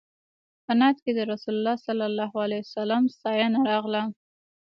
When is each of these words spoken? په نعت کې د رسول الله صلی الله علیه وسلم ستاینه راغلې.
په 0.65 0.71
نعت 0.79 0.97
کې 1.03 1.11
د 1.15 1.19
رسول 1.31 1.53
الله 1.57 1.75
صلی 1.87 2.05
الله 2.09 2.31
علیه 2.43 2.61
وسلم 2.65 3.03
ستاینه 3.15 3.59
راغلې. 3.71 4.03